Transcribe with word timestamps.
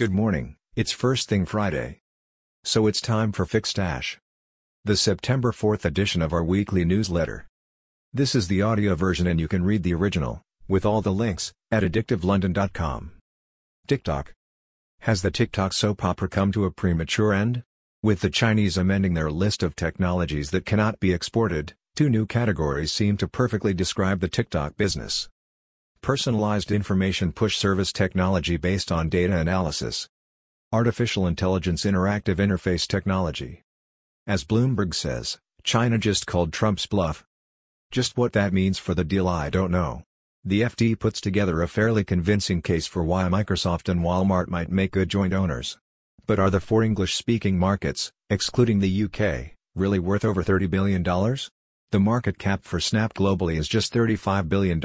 Good 0.00 0.14
morning, 0.14 0.56
it's 0.74 0.92
First 0.92 1.28
Thing 1.28 1.44
Friday. 1.44 2.00
So 2.64 2.86
it's 2.86 3.02
time 3.02 3.32
for 3.32 3.44
Fixstash. 3.44 4.16
The 4.82 4.96
September 4.96 5.52
4th 5.52 5.84
edition 5.84 6.22
of 6.22 6.32
our 6.32 6.42
weekly 6.42 6.86
newsletter. 6.86 7.46
This 8.10 8.34
is 8.34 8.48
the 8.48 8.62
audio 8.62 8.94
version 8.94 9.26
and 9.26 9.38
you 9.38 9.46
can 9.46 9.62
read 9.62 9.82
the 9.82 9.92
original, 9.92 10.40
with 10.66 10.86
all 10.86 11.02
the 11.02 11.12
links, 11.12 11.52
at 11.70 11.82
addictivelondon.com. 11.82 13.10
TikTok. 13.86 14.32
Has 15.00 15.20
the 15.20 15.30
TikTok 15.30 15.74
soap 15.74 16.02
opera 16.02 16.30
come 16.30 16.50
to 16.52 16.64
a 16.64 16.70
premature 16.70 17.34
end? 17.34 17.62
With 18.02 18.20
the 18.20 18.30
Chinese 18.30 18.78
amending 18.78 19.12
their 19.12 19.30
list 19.30 19.62
of 19.62 19.76
technologies 19.76 20.50
that 20.52 20.64
cannot 20.64 20.98
be 20.98 21.12
exported, 21.12 21.74
two 21.94 22.08
new 22.08 22.24
categories 22.24 22.90
seem 22.90 23.18
to 23.18 23.28
perfectly 23.28 23.74
describe 23.74 24.20
the 24.20 24.28
TikTok 24.28 24.78
business. 24.78 25.28
Personalized 26.02 26.72
information 26.72 27.30
push 27.30 27.58
service 27.58 27.92
technology 27.92 28.56
based 28.56 28.90
on 28.90 29.10
data 29.10 29.36
analysis. 29.36 30.08
Artificial 30.72 31.26
intelligence 31.26 31.84
interactive 31.84 32.36
interface 32.36 32.86
technology. 32.86 33.62
As 34.26 34.42
Bloomberg 34.42 34.94
says, 34.94 35.38
China 35.62 35.98
just 35.98 36.26
called 36.26 36.54
Trump's 36.54 36.86
bluff. 36.86 37.26
Just 37.90 38.16
what 38.16 38.32
that 38.32 38.54
means 38.54 38.78
for 38.78 38.94
the 38.94 39.04
deal 39.04 39.28
I 39.28 39.50
don't 39.50 39.70
know. 39.70 40.02
The 40.42 40.62
FT 40.62 40.98
puts 40.98 41.20
together 41.20 41.60
a 41.60 41.68
fairly 41.68 42.02
convincing 42.02 42.62
case 42.62 42.86
for 42.86 43.04
why 43.04 43.24
Microsoft 43.24 43.90
and 43.90 44.00
Walmart 44.00 44.48
might 44.48 44.70
make 44.70 44.92
good 44.92 45.10
joint 45.10 45.34
owners. 45.34 45.76
But 46.26 46.38
are 46.38 46.48
the 46.48 46.60
four 46.60 46.82
English-speaking 46.82 47.58
markets, 47.58 48.10
excluding 48.30 48.78
the 48.78 49.04
UK, 49.04 49.54
really 49.74 49.98
worth 49.98 50.24
over 50.24 50.42
$30 50.42 50.70
billion? 50.70 51.02
The 51.02 52.00
market 52.00 52.38
cap 52.38 52.64
for 52.64 52.80
Snap 52.80 53.12
globally 53.12 53.58
is 53.58 53.68
just 53.68 53.92
$35 53.92 54.48
billion. 54.48 54.80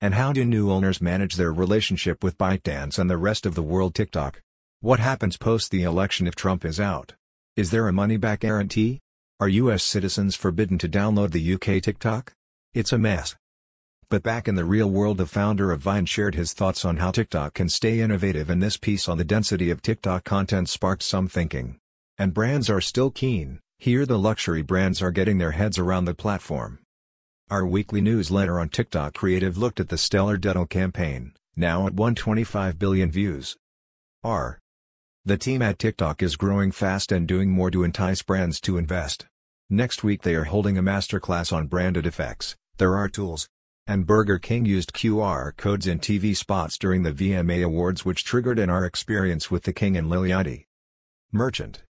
And 0.00 0.14
how 0.14 0.32
do 0.32 0.44
new 0.44 0.70
owners 0.70 1.00
manage 1.00 1.34
their 1.34 1.52
relationship 1.52 2.22
with 2.22 2.38
ByteDance 2.38 3.00
and 3.00 3.10
the 3.10 3.16
rest 3.16 3.44
of 3.44 3.56
the 3.56 3.64
world 3.64 3.96
TikTok? 3.96 4.40
What 4.80 5.00
happens 5.00 5.36
post 5.36 5.72
the 5.72 5.82
election 5.82 6.28
if 6.28 6.36
Trump 6.36 6.64
is 6.64 6.78
out? 6.78 7.14
Is 7.56 7.72
there 7.72 7.88
a 7.88 7.92
money-back 7.92 8.40
guarantee? 8.40 9.00
Are 9.40 9.48
U.S. 9.48 9.82
citizens 9.82 10.36
forbidden 10.36 10.78
to 10.78 10.88
download 10.88 11.32
the 11.32 11.54
UK 11.54 11.82
TikTok? 11.82 12.32
It's 12.74 12.92
a 12.92 12.98
mess. 12.98 13.34
But 14.08 14.22
back 14.22 14.46
in 14.46 14.54
the 14.54 14.64
real 14.64 14.88
world 14.88 15.18
the 15.18 15.26
founder 15.26 15.72
of 15.72 15.80
Vine 15.80 16.06
shared 16.06 16.36
his 16.36 16.52
thoughts 16.52 16.84
on 16.84 16.98
how 16.98 17.10
TikTok 17.10 17.54
can 17.54 17.68
stay 17.68 17.98
innovative 17.98 18.48
and 18.50 18.62
this 18.62 18.76
piece 18.76 19.08
on 19.08 19.18
the 19.18 19.24
density 19.24 19.68
of 19.68 19.82
TikTok 19.82 20.22
content 20.22 20.68
sparked 20.68 21.02
some 21.02 21.26
thinking. 21.26 21.76
And 22.16 22.32
brands 22.32 22.70
are 22.70 22.80
still 22.80 23.10
keen, 23.10 23.58
here 23.80 24.06
the 24.06 24.18
luxury 24.18 24.62
brands 24.62 25.02
are 25.02 25.10
getting 25.10 25.38
their 25.38 25.52
heads 25.52 25.76
around 25.76 26.04
the 26.04 26.14
platform. 26.14 26.78
Our 27.50 27.66
weekly 27.66 28.02
newsletter 28.02 28.60
on 28.60 28.68
TikTok 28.68 29.14
Creative 29.14 29.56
looked 29.56 29.80
at 29.80 29.88
the 29.88 29.96
stellar 29.96 30.36
dental 30.36 30.66
campaign, 30.66 31.32
now 31.56 31.86
at 31.86 31.94
125 31.94 32.78
billion 32.78 33.10
views. 33.10 33.56
R. 34.22 34.58
The 35.24 35.38
team 35.38 35.62
at 35.62 35.78
TikTok 35.78 36.22
is 36.22 36.36
growing 36.36 36.72
fast 36.72 37.10
and 37.10 37.26
doing 37.26 37.50
more 37.50 37.70
to 37.70 37.84
entice 37.84 38.20
brands 38.20 38.60
to 38.60 38.76
invest. 38.76 39.24
Next 39.70 40.04
week 40.04 40.24
they 40.24 40.34
are 40.34 40.44
holding 40.44 40.76
a 40.76 40.82
masterclass 40.82 41.50
on 41.50 41.68
branded 41.68 42.04
effects, 42.04 42.54
there 42.76 42.94
are 42.98 43.08
tools. 43.08 43.48
And 43.86 44.06
Burger 44.06 44.38
King 44.38 44.66
used 44.66 44.92
QR 44.92 45.56
codes 45.56 45.86
in 45.86 46.00
TV 46.00 46.36
spots 46.36 46.76
during 46.76 47.02
the 47.02 47.12
VMA 47.12 47.64
Awards 47.64 48.04
which 48.04 48.24
triggered 48.24 48.58
in 48.58 48.68
our 48.68 48.84
experience 48.84 49.50
with 49.50 49.62
the 49.62 49.72
King 49.72 49.96
and 49.96 50.10
Lil 50.10 50.24
Yachty. 50.24 50.66
Merchant. 51.32 51.82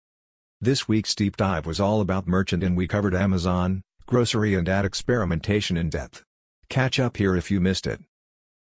This 0.61 0.87
week's 0.87 1.17
deep 1.17 1.37
dive 1.37 1.67
was 1.67 1.81
all 1.81 2.01
about 2.01 2.29
Merchant 2.29 2.63
and 2.63 2.77
we 2.77 2.87
covered 2.87 3.15
Amazon, 3.17 3.83
grocery 4.09 4.55
and 4.55 4.71
ad 4.71 4.87
experimentation 4.87 5.77
in 5.77 5.91
depth. 5.91 6.25
Catch 6.71 6.99
up 6.99 7.19
here 7.19 7.37
if 7.37 7.51
you 7.51 7.61
missed 7.61 7.87
it. 7.87 8.01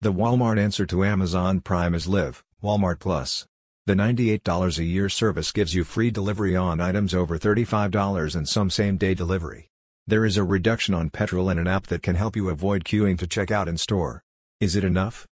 The 0.02 0.12
Walmart 0.12 0.58
answer 0.58 0.88
to 0.88 1.06
Amazon 1.06 1.60
Prime 1.60 1.94
is 1.94 2.08
Live, 2.08 2.44
Walmart 2.64 2.98
Plus. 2.98 3.46
The 3.86 3.94
$98 3.94 4.80
a 4.80 4.84
year 4.84 5.10
service 5.10 5.52
gives 5.52 5.76
you 5.76 5.84
free 5.84 6.10
delivery 6.10 6.56
on 6.56 6.82
items 6.82 7.14
over 7.14 7.38
$35 7.38 8.36
and 8.36 8.50
some 8.50 8.72
same-day 8.72 9.14
delivery. 9.14 9.70
There 10.08 10.26
is 10.26 10.38
a 10.38 10.44
reduction 10.44 10.96
on 10.96 11.12
petrol 11.12 11.52
and 11.52 11.60
an 11.60 11.68
app 11.68 11.86
that 11.86 12.02
can 12.02 12.16
help 12.16 12.36
you 12.36 12.50
avoid 12.50 12.84
queuing 12.84 13.20
to 13.20 13.28
check 13.28 13.52
out 13.52 13.68
in 13.68 13.78
store. 13.78 14.24
Is 14.60 14.76
it 14.76 14.84
enough? 14.84 15.28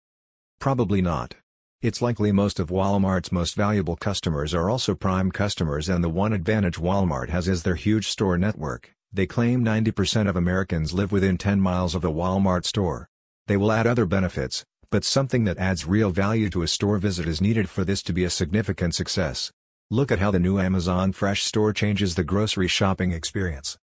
Probably 0.61 1.00
not. 1.00 1.37
It's 1.81 2.03
likely 2.03 2.31
most 2.31 2.61
of 2.61 2.69
Walmart's 2.69 3.33
most 3.33 3.55
valuable 3.55 3.97
customers 3.97 4.53
are 4.53 4.69
also 4.69 4.95
Prime 4.95 5.31
customers 5.31 5.89
and 5.89 6.05
the 6.05 6.11
one 6.11 6.34
advantage 6.34 6.77
Walmart 6.77 7.31
has 7.31 7.49
is 7.49 7.62
their 7.62 7.75
huge 7.75 8.09
store 8.09 8.37
network. 8.37 8.95
They 9.15 9.27
claim 9.27 9.65
90% 9.65 10.29
of 10.29 10.35
Americans 10.35 10.93
live 10.93 11.13
within 11.13 11.39
10 11.39 11.61
miles 11.61 11.95
of 11.95 12.05
a 12.05 12.11
Walmart 12.11 12.65
store. 12.65 13.09
They 13.47 13.57
will 13.57 13.71
add 13.71 13.87
other 13.87 14.07
benefits, 14.07 14.65
but 14.91 15.05
something 15.05 15.45
that 15.45 15.57
adds 15.57 15.87
real 15.87 16.11
value 16.11 16.51
to 16.51 16.63
a 16.63 16.67
store 16.67 16.99
visit 16.99 17.29
is 17.29 17.41
needed 17.41 17.69
for 17.69 17.85
this 17.85 18.03
to 18.03 18.13
be 18.13 18.25
a 18.25 18.31
significant 18.31 18.93
success. 18.97 19.53
Look 19.89 20.11
at 20.11 20.19
how 20.19 20.33
the 20.33 20.41
new 20.41 20.59
Amazon 20.59 21.13
Fresh 21.13 21.45
store 21.45 21.73
changes 21.73 22.17
the 22.17 22.25
grocery 22.25 22.67
shopping 22.67 23.13
experience. 23.13 23.79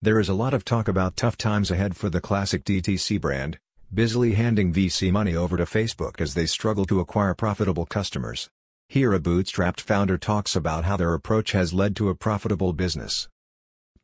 There 0.00 0.18
is 0.18 0.30
a 0.30 0.34
lot 0.34 0.54
of 0.54 0.64
talk 0.64 0.88
about 0.88 1.18
tough 1.18 1.36
times 1.36 1.70
ahead 1.70 1.94
for 1.94 2.08
the 2.08 2.22
classic 2.22 2.64
DTC 2.64 3.20
brand, 3.20 3.58
busily 3.92 4.32
handing 4.32 4.72
VC 4.72 5.12
money 5.12 5.36
over 5.36 5.58
to 5.58 5.64
Facebook 5.64 6.18
as 6.18 6.32
they 6.32 6.46
struggle 6.46 6.86
to 6.86 7.00
acquire 7.00 7.34
profitable 7.34 7.84
customers. 7.84 8.48
Here 8.88 9.12
a 9.12 9.20
bootstrapped 9.20 9.82
founder 9.82 10.16
talks 10.16 10.56
about 10.56 10.84
how 10.84 10.96
their 10.96 11.12
approach 11.12 11.52
has 11.52 11.74
led 11.74 11.94
to 11.96 12.08
a 12.08 12.14
profitable 12.14 12.72
business. 12.72 13.28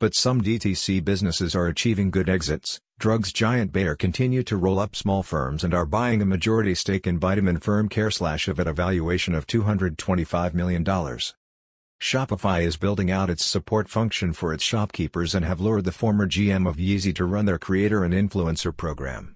But 0.01 0.15
some 0.15 0.43
DTC 0.43 1.05
businesses 1.05 1.57
are 1.57 1.67
achieving 1.67 2.13
good 2.13 2.29
exits. 2.29 2.79
Drugs 3.01 3.33
giant 3.33 3.73
Bayer 3.73 3.97
continue 3.97 4.45
to 4.45 4.57
roll 4.57 4.79
up 4.79 4.95
small 4.95 5.25
firms 5.25 5.65
and 5.65 5.75
are 5.75 5.87
buying 5.87 6.23
a 6.23 6.27
majority 6.27 6.77
stake 6.77 7.09
in 7.09 7.19
vitamin 7.19 7.59
firm 7.59 7.89
CareSlash 7.89 8.49
at 8.49 8.69
a 8.69 8.73
valuation 8.73 9.35
of 9.35 9.49
$225 9.49 10.55
million. 10.55 10.85
Shopify 10.85 12.63
is 12.63 12.77
building 12.77 13.11
out 13.11 13.29
its 13.29 13.45
support 13.45 13.89
function 13.89 14.33
for 14.33 14.53
its 14.53 14.63
shopkeepers 14.63 15.35
and 15.35 15.45
have 15.45 15.61
lured 15.61 15.85
the 15.85 15.91
former 15.91 16.29
GM 16.29 16.69
of 16.69 16.77
Yeezy 16.77 17.13
to 17.17 17.25
run 17.25 17.47
their 17.47 17.59
creator 17.59 18.05
and 18.05 18.15
influencer 18.15 18.77
program. 18.77 19.35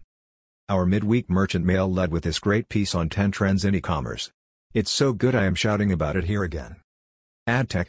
Our 0.68 0.86
midweek 0.86 1.28
merchant 1.28 1.64
mail 1.64 1.92
led 1.92 2.12
with 2.12 2.22
this 2.22 2.38
great 2.38 2.68
piece 2.68 2.94
on 2.94 3.08
10 3.08 3.32
trends 3.32 3.64
in 3.64 3.74
e-commerce. 3.74 4.30
It's 4.72 4.92
so 4.92 5.12
good 5.12 5.34
I 5.34 5.44
am 5.44 5.56
shouting 5.56 5.90
about 5.90 6.14
it 6.14 6.24
here 6.24 6.44
again. 6.44 6.76
AdTech, 7.48 7.88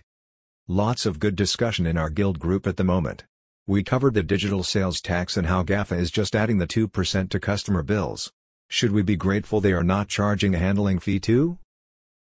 Lots 0.69 1.05
of 1.05 1.19
good 1.19 1.35
discussion 1.35 1.85
in 1.85 1.97
our 1.97 2.09
guild 2.09 2.39
group 2.39 2.65
at 2.65 2.77
the 2.77 2.85
moment. 2.85 3.25
We 3.67 3.83
covered 3.83 4.13
the 4.13 4.23
digital 4.23 4.63
sales 4.63 5.01
tax 5.01 5.35
and 5.35 5.47
how 5.47 5.61
GAFA 5.61 5.97
is 5.97 6.09
just 6.09 6.37
adding 6.37 6.57
the 6.57 6.65
2% 6.65 7.29
to 7.29 7.39
customer 7.41 7.83
bills. 7.83 8.31
Should 8.69 8.93
we 8.93 9.01
be 9.01 9.17
grateful 9.17 9.59
they 9.59 9.73
are 9.73 9.83
not 9.83 10.07
charging 10.07 10.55
a 10.55 10.59
handling 10.59 10.99
fee 10.99 11.19
too? 11.19 11.57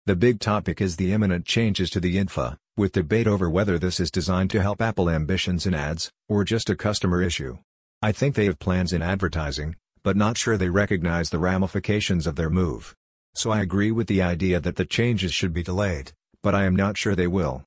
The 0.07 0.15
big 0.15 0.39
topic 0.39 0.81
is 0.81 0.95
the 0.95 1.13
imminent 1.13 1.45
changes 1.45 1.91
to 1.91 1.99
the 1.99 2.17
IDFA, 2.17 2.57
with 2.75 2.93
debate 2.93 3.27
over 3.27 3.47
whether 3.47 3.77
this 3.77 3.99
is 3.99 4.09
designed 4.09 4.49
to 4.49 4.61
help 4.63 4.81
Apple 4.81 5.07
ambitions 5.07 5.67
in 5.67 5.75
ads, 5.75 6.11
or 6.27 6.43
just 6.43 6.67
a 6.71 6.75
customer 6.75 7.21
issue. 7.21 7.59
I 8.01 8.11
think 8.11 8.33
they 8.33 8.45
have 8.45 8.57
plans 8.57 8.91
in 8.91 9.03
advertising, 9.03 9.75
but 10.01 10.17
not 10.17 10.39
sure 10.39 10.57
they 10.57 10.69
recognize 10.69 11.29
the 11.29 11.37
ramifications 11.37 12.25
of 12.25 12.37
their 12.37 12.49
move. 12.49 12.95
So 13.35 13.51
I 13.51 13.61
agree 13.61 13.91
with 13.91 14.07
the 14.07 14.23
idea 14.23 14.59
that 14.59 14.77
the 14.77 14.85
changes 14.85 15.31
should 15.31 15.53
be 15.53 15.61
delayed, 15.61 16.13
but 16.41 16.55
I 16.55 16.63
am 16.63 16.75
not 16.75 16.97
sure 16.97 17.13
they 17.13 17.27
will. 17.27 17.63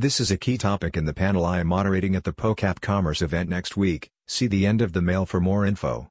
This 0.00 0.20
is 0.20 0.30
a 0.30 0.36
key 0.36 0.56
topic 0.58 0.96
in 0.96 1.06
the 1.06 1.12
panel 1.12 1.44
I 1.44 1.58
am 1.58 1.66
moderating 1.66 2.14
at 2.14 2.22
the 2.22 2.32
POCAP 2.32 2.80
Commerce 2.80 3.20
event 3.20 3.50
next 3.50 3.76
week, 3.76 4.12
see 4.28 4.46
the 4.46 4.64
end 4.64 4.80
of 4.80 4.92
the 4.92 5.02
mail 5.02 5.26
for 5.26 5.40
more 5.40 5.66
info. 5.66 6.08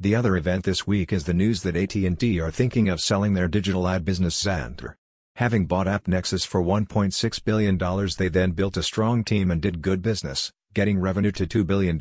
The 0.00 0.16
other 0.16 0.36
event 0.36 0.64
this 0.64 0.88
week 0.88 1.12
is 1.12 1.22
the 1.22 1.32
news 1.32 1.62
that 1.62 1.76
AT&T 1.76 2.40
are 2.40 2.50
thinking 2.50 2.88
of 2.88 3.00
selling 3.00 3.34
their 3.34 3.46
digital 3.46 3.86
ad 3.86 4.04
business 4.04 4.42
Xandr. 4.42 4.94
Having 5.36 5.66
bought 5.66 5.86
AppNexus 5.86 6.44
for 6.44 6.60
$1.6 6.60 7.44
billion 7.44 7.78
they 8.18 8.26
then 8.28 8.50
built 8.50 8.76
a 8.76 8.82
strong 8.82 9.22
team 9.22 9.52
and 9.52 9.62
did 9.62 9.82
good 9.82 10.02
business, 10.02 10.50
getting 10.74 10.98
revenue 10.98 11.30
to 11.30 11.46
$2 11.46 11.64
billion. 11.64 11.96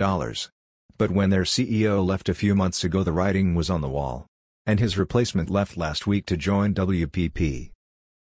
But 0.97 1.11
when 1.11 1.29
their 1.29 1.43
CEO 1.43 2.03
left 2.03 2.29
a 2.29 2.33
few 2.33 2.55
months 2.55 2.83
ago 2.83 3.03
the 3.03 3.13
writing 3.13 3.53
was 3.53 3.69
on 3.69 3.81
the 3.81 3.89
wall. 3.89 4.25
And 4.65 4.79
his 4.79 4.97
replacement 4.97 5.51
left 5.51 5.77
last 5.77 6.07
week 6.07 6.25
to 6.25 6.35
join 6.35 6.73
WPP. 6.73 7.69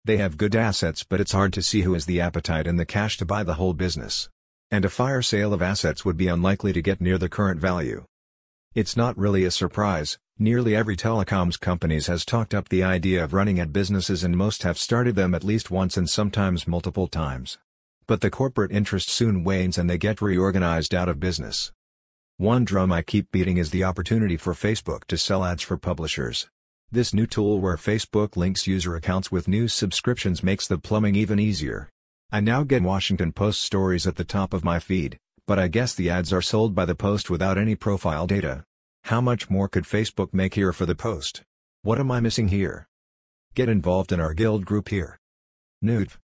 They 0.07 0.19
have 0.19 0.37
good 0.37 0.55
assets 0.55 1.03
but 1.03 1.21
it's 1.21 1.33
hard 1.33 1.53
to 1.55 1.63
see 1.63 1.81
who 1.81 1.95
has 1.95 2.07
the 2.07 2.21
appetite 2.21 2.69
and 2.69 2.79
the 2.79 2.87
cash 2.87 3.17
to 3.17 3.25
buy 3.25 3.43
the 3.43 3.55
whole 3.55 3.75
business. 3.75 4.29
And 4.71 4.85
a 4.85 4.89
fire 4.89 5.21
sale 5.21 5.53
of 5.53 5.63
assets 5.63 6.05
would 6.05 6.17
be 6.17 6.29
unlikely 6.29 6.73
to 6.75 6.81
get 6.81 7.01
near 7.01 7.19
the 7.19 7.29
current 7.29 7.61
value. 7.61 8.05
It's 8.73 8.97
not 8.97 9.19
really 9.19 9.43
a 9.43 9.51
surprise, 9.51 10.17
nearly 10.39 10.77
every 10.77 10.97
telecoms 10.97 11.59
companies 11.59 12.07
has 12.07 12.25
talked 12.25 12.55
up 12.55 12.69
the 12.69 12.85
idea 12.85 13.25
of 13.25 13.33
running 13.33 13.59
ad 13.59 13.73
businesses 13.73 14.23
and 14.23 14.37
most 14.37 14.63
have 14.63 14.79
started 14.79 15.17
them 15.17 15.35
at 15.35 15.43
least 15.43 15.73
once 15.73 15.97
and 15.97 16.09
sometimes 16.09 16.69
multiple 16.69 17.09
times. 17.09 17.59
But 18.07 18.21
the 18.21 18.31
corporate 18.31 18.71
interest 18.71 19.09
soon 19.09 19.43
wanes 19.43 19.77
and 19.77 19.91
they 19.91 19.99
get 19.99 20.23
reorganized 20.23 20.95
out 20.95 21.09
of 21.09 21.19
business. 21.19 21.73
One 22.37 22.65
drum 22.65 22.93
I 22.93 23.03
keep 23.03 23.33
beating 23.33 23.57
is 23.57 23.71
the 23.71 23.83
opportunity 23.83 24.37
for 24.37 24.55
Facebook 24.55 25.07
to 25.07 25.19
sell 25.19 25.45
ads 25.45 25.65
for 25.65 25.77
publishers. 25.77 26.47
This 26.93 27.13
new 27.13 27.27
tool 27.27 27.61
where 27.61 27.77
Facebook 27.77 28.37
links 28.37 28.69
user 28.69 28.95
accounts 28.95 29.33
with 29.33 29.49
news 29.49 29.75
subscriptions 29.75 30.45
makes 30.45 30.69
the 30.69 30.79
plumbing 30.79 31.17
even 31.17 31.41
easier. 31.41 31.91
I 32.31 32.39
now 32.39 32.63
get 32.63 32.83
Washington 32.83 33.33
Post 33.33 33.61
stories 33.63 34.07
at 34.07 34.15
the 34.15 34.25
top 34.25 34.55
of 34.55 34.65
my 34.65 34.79
feed, 34.79 35.19
but 35.49 35.59
I 35.59 35.67
guess 35.67 35.95
the 35.95 36.11
ads 36.11 36.33
are 36.33 36.41
sold 36.41 36.77
by 36.77 36.85
the 36.85 36.95
Post 36.95 37.29
without 37.29 37.59
any 37.59 37.75
profile 37.75 38.29
data. 38.29 38.65
How 39.03 39.21
much 39.21 39.51
more 39.51 39.69
could 39.69 39.83
Facebook 39.83 40.33
make 40.33 40.55
here 40.55 40.73
for 40.73 40.87
the 40.87 40.95
Post? 40.95 41.43
What 41.83 41.99
am 41.99 42.13
I 42.13 42.21
missing 42.21 42.49
here? 42.49 42.87
Get 43.57 43.69
involved 43.69 44.13
in 44.13 44.21
our 44.21 44.33
guild 44.33 44.65
group 44.65 44.89
here. 44.89 45.19
Newt. 45.83 46.19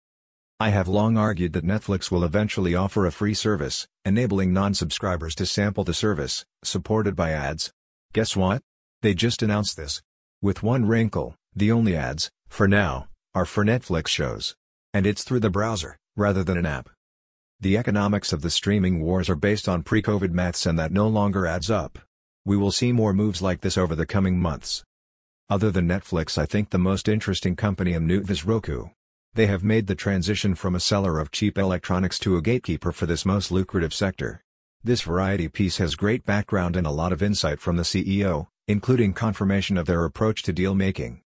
I 0.58 0.68
have 0.68 0.88
long 0.88 1.16
argued 1.16 1.54
that 1.54 1.64
Netflix 1.64 2.10
will 2.10 2.22
eventually 2.22 2.74
offer 2.74 3.06
a 3.06 3.12
free 3.12 3.34
service, 3.34 3.88
enabling 4.04 4.52
non-subscribers 4.52 5.34
to 5.36 5.46
sample 5.46 5.84
the 5.84 5.94
service, 5.94 6.44
supported 6.62 7.16
by 7.16 7.30
ads. 7.30 7.72
Guess 8.12 8.36
what? 8.36 8.60
They 9.00 9.14
just 9.14 9.42
announced 9.42 9.78
this. 9.78 10.02
With 10.42 10.62
one 10.62 10.86
wrinkle, 10.86 11.34
the 11.54 11.70
only 11.70 11.94
ads, 11.94 12.30
for 12.48 12.66
now, 12.66 13.08
are 13.34 13.44
for 13.44 13.62
Netflix 13.62 14.08
shows. 14.08 14.54
And 14.94 15.06
it's 15.06 15.22
through 15.22 15.40
the 15.40 15.50
browser, 15.50 15.98
rather 16.16 16.42
than 16.42 16.56
an 16.56 16.64
app. 16.64 16.88
The 17.60 17.76
economics 17.76 18.32
of 18.32 18.40
the 18.40 18.48
streaming 18.48 19.02
wars 19.02 19.28
are 19.28 19.34
based 19.34 19.68
on 19.68 19.82
pre-COVID 19.82 20.30
maths 20.30 20.64
and 20.64 20.78
that 20.78 20.92
no 20.92 21.06
longer 21.08 21.46
adds 21.46 21.70
up. 21.70 21.98
We 22.46 22.56
will 22.56 22.72
see 22.72 22.90
more 22.90 23.12
moves 23.12 23.42
like 23.42 23.60
this 23.60 23.76
over 23.76 23.94
the 23.94 24.06
coming 24.06 24.40
months. 24.40 24.82
Other 25.50 25.70
than 25.70 25.86
Netflix 25.86 26.38
I 26.38 26.46
think 26.46 26.70
the 26.70 26.78
most 26.78 27.06
interesting 27.06 27.54
company 27.54 27.92
in 27.92 28.06
Newt 28.06 28.30
is 28.30 28.46
Roku. 28.46 28.86
They 29.34 29.46
have 29.46 29.62
made 29.62 29.88
the 29.88 29.94
transition 29.94 30.54
from 30.54 30.74
a 30.74 30.80
seller 30.80 31.18
of 31.18 31.30
cheap 31.30 31.58
electronics 31.58 32.18
to 32.20 32.38
a 32.38 32.42
gatekeeper 32.42 32.92
for 32.92 33.04
this 33.04 33.26
most 33.26 33.52
lucrative 33.52 33.92
sector. 33.92 34.40
This 34.82 35.02
variety 35.02 35.48
piece 35.48 35.76
has 35.76 35.96
great 35.96 36.24
background 36.24 36.76
and 36.76 36.86
a 36.86 36.90
lot 36.90 37.12
of 37.12 37.22
insight 37.22 37.60
from 37.60 37.76
the 37.76 37.82
CEO, 37.82 38.46
including 38.70 39.12
confirmation 39.12 39.76
of 39.76 39.86
their 39.86 40.04
approach 40.04 40.44
to 40.44 40.52
deal 40.52 40.76
making. 40.76 41.20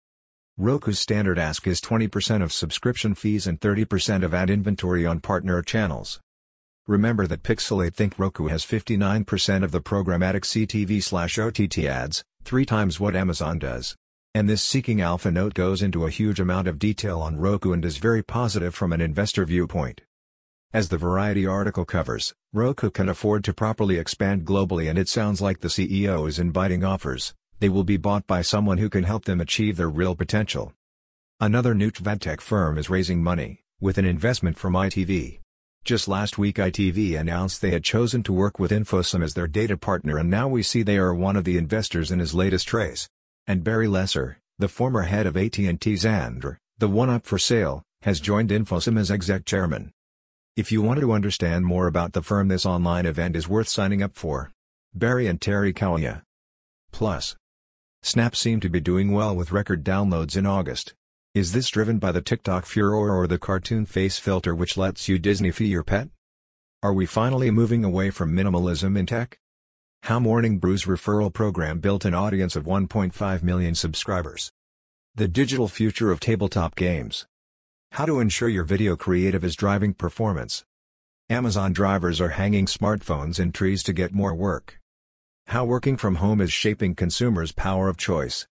Roku's 0.58 0.98
standard 0.98 1.38
ask 1.38 1.66
is 1.66 1.80
20% 1.80 2.42
of 2.42 2.52
subscription 2.52 3.14
fees 3.14 3.46
and 3.46 3.58
30% 3.58 4.22
of 4.22 4.34
ad 4.34 4.50
inventory 4.50 5.06
on 5.06 5.20
partner 5.20 5.62
channels. 5.62 6.20
Remember 6.86 7.26
that 7.26 7.42
Pixalate 7.42 7.94
think 7.94 8.18
Roku 8.18 8.48
has 8.48 8.62
59% 8.62 9.64
of 9.64 9.72
the 9.72 9.80
programmatic 9.80 10.44
CTV/OTT 10.44 11.86
ads, 11.86 12.22
three 12.44 12.66
times 12.66 13.00
what 13.00 13.16
Amazon 13.16 13.58
does. 13.58 13.96
And 14.34 14.46
this 14.46 14.62
Seeking 14.62 15.00
Alpha 15.00 15.30
note 15.30 15.54
goes 15.54 15.80
into 15.80 16.04
a 16.04 16.10
huge 16.10 16.40
amount 16.40 16.68
of 16.68 16.78
detail 16.78 17.20
on 17.20 17.38
Roku 17.38 17.72
and 17.72 17.82
is 17.86 17.96
very 17.96 18.22
positive 18.22 18.74
from 18.74 18.92
an 18.92 19.00
investor 19.00 19.46
viewpoint. 19.46 20.02
As 20.72 20.88
the 20.88 20.98
Variety 20.98 21.44
article 21.44 21.84
covers, 21.84 22.32
Roku 22.52 22.90
can 22.90 23.08
afford 23.08 23.42
to 23.42 23.52
properly 23.52 23.98
expand 23.98 24.44
globally 24.44 24.88
and 24.88 24.96
it 24.96 25.08
sounds 25.08 25.40
like 25.40 25.58
the 25.58 25.66
CEO 25.66 26.28
is 26.28 26.38
inviting 26.38 26.84
offers, 26.84 27.34
they 27.58 27.68
will 27.68 27.82
be 27.82 27.96
bought 27.96 28.24
by 28.28 28.42
someone 28.42 28.78
who 28.78 28.88
can 28.88 29.02
help 29.02 29.24
them 29.24 29.40
achieve 29.40 29.76
their 29.76 29.90
real 29.90 30.14
potential. 30.14 30.72
Another 31.40 31.74
new 31.74 31.90
VadTech 31.90 32.40
firm 32.40 32.78
is 32.78 32.88
raising 32.88 33.20
money, 33.20 33.64
with 33.80 33.98
an 33.98 34.04
investment 34.04 34.56
from 34.60 34.74
ITV. 34.74 35.40
Just 35.82 36.06
last 36.06 36.38
week 36.38 36.54
ITV 36.54 37.18
announced 37.18 37.60
they 37.60 37.72
had 37.72 37.82
chosen 37.82 38.22
to 38.22 38.32
work 38.32 38.60
with 38.60 38.70
Infosum 38.70 39.24
as 39.24 39.34
their 39.34 39.48
data 39.48 39.76
partner 39.76 40.18
and 40.18 40.30
now 40.30 40.46
we 40.46 40.62
see 40.62 40.84
they 40.84 40.98
are 40.98 41.12
one 41.12 41.34
of 41.34 41.42
the 41.42 41.58
investors 41.58 42.12
in 42.12 42.20
his 42.20 42.32
latest 42.32 42.72
race. 42.72 43.08
And 43.44 43.64
Barry 43.64 43.88
Lesser, 43.88 44.38
the 44.56 44.68
former 44.68 45.02
head 45.02 45.26
of 45.26 45.36
AT&T 45.36 45.66
Xandr, 45.66 46.58
the 46.78 46.86
one 46.86 47.10
up 47.10 47.26
for 47.26 47.38
sale, 47.38 47.82
has 48.02 48.20
joined 48.20 48.50
Infosum 48.50 48.96
as 48.96 49.10
exec 49.10 49.44
chairman. 49.44 49.90
If 50.56 50.72
you 50.72 50.82
want 50.82 50.98
to 51.00 51.12
understand 51.12 51.64
more 51.64 51.86
about 51.86 52.12
the 52.12 52.22
firm 52.22 52.48
this 52.48 52.66
online 52.66 53.06
event 53.06 53.36
is 53.36 53.48
worth 53.48 53.68
signing 53.68 54.02
up 54.02 54.16
for. 54.16 54.50
Barry 54.92 55.28
and 55.28 55.40
Terry 55.40 55.72
Kalia. 55.72 56.22
Plus. 56.90 57.36
Snap 58.02 58.34
seemed 58.34 58.62
to 58.62 58.68
be 58.68 58.80
doing 58.80 59.12
well 59.12 59.34
with 59.34 59.52
record 59.52 59.84
downloads 59.84 60.36
in 60.36 60.46
August. 60.46 60.92
Is 61.34 61.52
this 61.52 61.68
driven 61.68 61.98
by 61.98 62.10
the 62.10 62.20
TikTok 62.20 62.66
furor 62.66 63.16
or 63.16 63.28
the 63.28 63.38
cartoon 63.38 63.86
face 63.86 64.18
filter 64.18 64.52
which 64.52 64.76
lets 64.76 65.08
you 65.08 65.20
Disney 65.20 65.52
fee 65.52 65.68
your 65.68 65.84
pet? 65.84 66.08
Are 66.82 66.92
we 66.92 67.06
finally 67.06 67.52
moving 67.52 67.84
away 67.84 68.10
from 68.10 68.34
minimalism 68.34 68.98
in 68.98 69.06
tech? 69.06 69.38
How 70.02 70.18
Morning 70.18 70.58
Brew's 70.58 70.84
referral 70.84 71.32
program 71.32 71.78
built 71.78 72.04
an 72.04 72.14
audience 72.14 72.56
of 72.56 72.64
1.5 72.64 73.42
million 73.44 73.76
subscribers. 73.76 74.50
The 75.14 75.28
digital 75.28 75.68
future 75.68 76.10
of 76.10 76.18
tabletop 76.18 76.74
games. 76.74 77.26
How 77.92 78.06
to 78.06 78.20
ensure 78.20 78.48
your 78.48 78.64
video 78.64 78.94
creative 78.94 79.42
is 79.42 79.56
driving 79.56 79.94
performance. 79.94 80.64
Amazon 81.28 81.72
drivers 81.72 82.20
are 82.20 82.30
hanging 82.30 82.66
smartphones 82.66 83.40
in 83.40 83.50
trees 83.50 83.82
to 83.82 83.92
get 83.92 84.14
more 84.14 84.34
work. 84.34 84.78
How 85.48 85.64
working 85.64 85.96
from 85.96 86.14
home 86.14 86.40
is 86.40 86.52
shaping 86.52 86.94
consumers' 86.94 87.50
power 87.50 87.88
of 87.88 87.96
choice. 87.98 88.46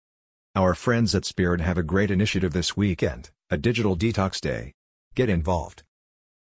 Our 0.55 0.75
friends 0.75 1.17
at 1.17 1.25
Spirit 1.25 1.61
have 1.61 1.77
a 1.77 1.83
great 1.83 2.13
initiative 2.13 2.53
this 2.53 2.77
weekend, 2.77 3.33
a 3.51 3.57
digital 3.57 3.97
detox 3.97 4.41
day. 4.41 4.73
Get 5.17 5.29
involved. 5.29 5.83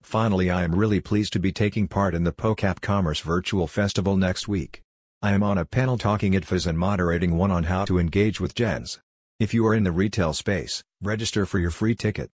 Finally 0.03 0.51
I 0.51 0.63
am 0.63 0.75
really 0.75 1.01
pleased 1.01 1.33
to 1.33 1.41
be 1.41 1.53
taking 1.53 1.89
part 1.89 2.15
in 2.15 2.25
the 2.25 2.33
POCAP 2.33 2.83
Commerce 2.83 3.21
Virtual 3.21 3.67
Festival 3.67 4.19
next 4.19 4.47
week. 4.47 4.83
I 5.23 5.33
am 5.33 5.43
on 5.43 5.57
a 5.57 5.65
panel 5.65 5.97
talking 5.97 6.35
IDFAs 6.35 6.67
and 6.67 6.79
moderating 6.79 7.39
one 7.39 7.51
on 7.51 7.65
how 7.65 7.87
to 7.87 7.99
engage 7.99 8.41
with 8.41 8.55
gens. 8.55 9.01
If 9.41 9.55
you 9.55 9.67
are 9.67 9.75
in 9.75 9.85
the 9.85 9.91
retail 9.91 10.35
space, 10.35 10.85
register 11.03 11.47
for 11.47 11.59
your 11.59 11.71
free 11.71 11.95
ticket. 11.95 12.31